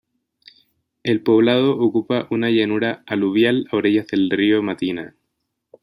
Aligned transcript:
El 1.03 1.21
poblado 1.21 1.77
ocupa 1.77 2.25
una 2.31 2.49
llanura 2.49 3.03
aluvial 3.05 3.67
a 3.71 3.75
orillas 3.75 4.07
del 4.07 4.31
río 4.31 4.63
Matina. 4.63 5.15